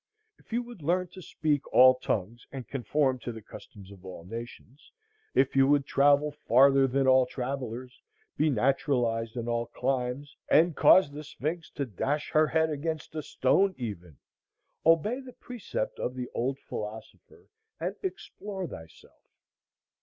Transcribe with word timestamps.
If 0.39 0.51
you 0.51 0.63
would 0.63 0.81
learn 0.81 1.09
to 1.09 1.21
speak 1.21 1.61
all 1.71 1.93
tongues 1.93 2.47
and 2.51 2.67
conform 2.67 3.19
to 3.19 3.31
the 3.31 3.43
customs 3.43 3.91
of 3.91 4.03
all 4.03 4.25
nations, 4.25 4.91
if 5.35 5.55
you 5.55 5.67
would 5.67 5.85
travel 5.85 6.31
farther 6.31 6.87
than 6.87 7.05
all 7.07 7.27
travellers, 7.27 8.01
be 8.35 8.49
naturalized 8.49 9.37
in 9.37 9.47
all 9.47 9.67
climes, 9.67 10.35
and 10.49 10.75
cause 10.75 11.11
the 11.11 11.23
Sphinx 11.23 11.69
to 11.75 11.85
dash 11.85 12.31
her 12.31 12.47
head 12.47 12.71
against 12.71 13.13
a 13.13 13.21
stone, 13.21 13.75
even 13.77 14.17
obey 14.87 15.19
the 15.19 15.33
precept 15.33 15.99
of 15.99 16.15
the 16.15 16.31
old 16.33 16.57
philosopher, 16.57 17.45
and 17.79 17.95
Explore 18.01 18.65
thyself. 18.65 19.21